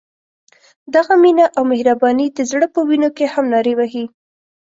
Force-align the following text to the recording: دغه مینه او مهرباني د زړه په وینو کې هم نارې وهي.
دغه 0.95 1.13
مینه 1.23 1.45
او 1.57 1.63
مهرباني 1.71 2.27
د 2.31 2.39
زړه 2.51 2.67
په 2.73 2.79
وینو 2.87 3.09
کې 3.17 3.25
هم 3.33 3.45
نارې 3.53 3.73
وهي. 3.75 4.05